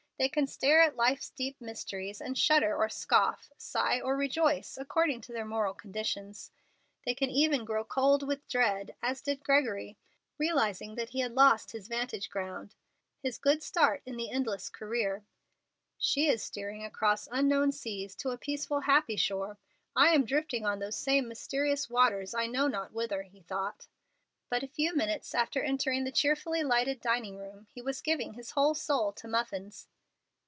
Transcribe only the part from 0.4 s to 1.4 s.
stare at life's